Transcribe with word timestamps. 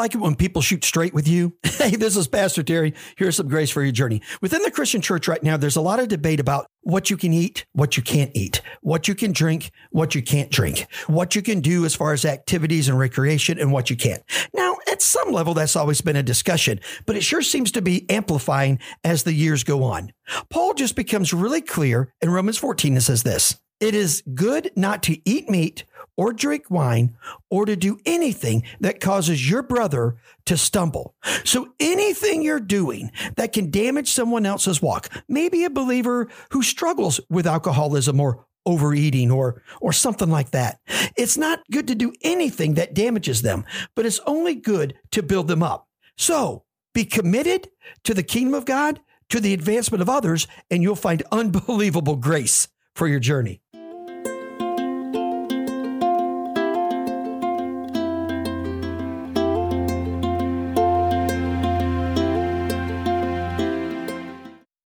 like 0.00 0.14
it 0.14 0.18
when 0.18 0.34
people 0.34 0.62
shoot 0.62 0.84
straight 0.84 1.14
with 1.14 1.28
you? 1.28 1.56
Hey, 1.80 1.96
this 1.96 2.14
is 2.14 2.28
Pastor 2.28 2.62
Terry. 2.62 2.92
Here's 3.16 3.36
some 3.36 3.48
grace 3.48 3.70
for 3.70 3.82
your 3.82 3.90
journey. 3.90 4.20
Within 4.42 4.62
the 4.62 4.70
Christian 4.70 5.00
church 5.00 5.26
right 5.26 5.42
now, 5.42 5.56
there's 5.56 5.76
a 5.76 5.80
lot 5.80 5.98
of 5.98 6.08
debate 6.08 6.38
about 6.38 6.66
what 6.82 7.08
you 7.08 7.16
can 7.16 7.32
eat, 7.32 7.64
what 7.72 7.96
you 7.96 8.02
can't 8.02 8.30
eat, 8.34 8.60
what 8.82 9.08
you 9.08 9.14
can 9.14 9.32
drink, 9.32 9.70
what 9.90 10.14
you 10.14 10.20
can't 10.20 10.50
drink, 10.50 10.86
what 11.06 11.34
you 11.34 11.40
can 11.40 11.60
do 11.60 11.86
as 11.86 11.94
far 11.94 12.12
as 12.12 12.26
activities 12.26 12.86
and 12.86 12.98
recreation, 12.98 13.58
and 13.58 13.72
what 13.72 13.88
you 13.88 13.96
can't. 13.96 14.22
Now, 14.52 14.76
at 14.92 15.00
some 15.00 15.32
level, 15.32 15.54
that's 15.54 15.74
always 15.74 16.02
been 16.02 16.16
a 16.16 16.22
discussion, 16.22 16.80
but 17.06 17.16
it 17.16 17.22
sure 17.22 17.40
seems 17.40 17.72
to 17.72 17.80
be 17.80 18.04
amplifying 18.10 18.78
as 19.02 19.22
the 19.22 19.32
years 19.32 19.64
go 19.64 19.82
on. 19.82 20.12
Paul 20.50 20.74
just 20.74 20.96
becomes 20.96 21.32
really 21.32 21.62
clear 21.62 22.12
in 22.20 22.28
Romans 22.28 22.58
14 22.58 22.92
and 22.92 23.02
says 23.02 23.22
this 23.22 23.58
It 23.80 23.94
is 23.94 24.22
good 24.34 24.70
not 24.76 25.02
to 25.04 25.18
eat 25.24 25.48
meat 25.48 25.86
or 26.20 26.34
drink 26.34 26.70
wine 26.70 27.16
or 27.48 27.64
to 27.64 27.74
do 27.74 27.98
anything 28.04 28.62
that 28.78 29.00
causes 29.00 29.50
your 29.50 29.62
brother 29.62 30.16
to 30.44 30.54
stumble. 30.54 31.14
So 31.44 31.72
anything 31.80 32.42
you're 32.42 32.60
doing 32.60 33.10
that 33.36 33.54
can 33.54 33.70
damage 33.70 34.10
someone 34.10 34.44
else's 34.44 34.82
walk, 34.82 35.08
maybe 35.30 35.64
a 35.64 35.70
believer 35.70 36.28
who 36.50 36.62
struggles 36.62 37.22
with 37.30 37.46
alcoholism 37.46 38.20
or 38.20 38.44
overeating 38.66 39.30
or 39.30 39.62
or 39.80 39.94
something 39.94 40.28
like 40.28 40.50
that. 40.50 40.78
It's 41.16 41.38
not 41.38 41.60
good 41.72 41.88
to 41.88 41.94
do 41.94 42.12
anything 42.20 42.74
that 42.74 42.92
damages 42.92 43.40
them, 43.40 43.64
but 43.94 44.04
it's 44.04 44.20
only 44.26 44.56
good 44.56 44.96
to 45.12 45.22
build 45.22 45.48
them 45.48 45.62
up. 45.62 45.88
So, 46.18 46.64
be 46.92 47.06
committed 47.06 47.70
to 48.04 48.12
the 48.12 48.22
kingdom 48.22 48.52
of 48.52 48.66
God, 48.66 49.00
to 49.30 49.40
the 49.40 49.54
advancement 49.54 50.02
of 50.02 50.10
others, 50.10 50.46
and 50.70 50.82
you'll 50.82 50.96
find 50.96 51.22
unbelievable 51.32 52.16
grace 52.16 52.68
for 52.94 53.08
your 53.08 53.20
journey. 53.20 53.62